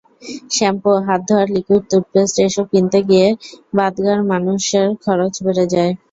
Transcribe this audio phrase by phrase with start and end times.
[0.51, 3.27] Shampoo, হাত ধোয়ার liquid, টুথপেস্ট—এসব কিনতে গিয়ে
[3.77, 5.91] বাঁধগাঁর মানুষের খরচ বেড়ে যায়।